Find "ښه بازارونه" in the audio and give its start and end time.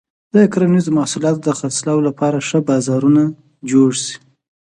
2.47-3.23